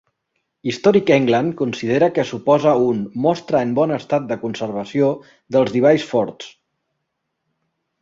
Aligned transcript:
Historic 0.69 1.11
England 1.15 1.51
considera 1.59 2.07
que 2.15 2.25
suposa 2.31 2.73
un 2.87 3.05
"mostra 3.27 3.63
en 3.67 3.77
bon 3.83 3.95
estat 4.01 4.27
de 4.35 4.41
conservació" 4.47 5.15
dels 5.57 5.79
Device 5.79 6.13
Forts. 6.17 6.53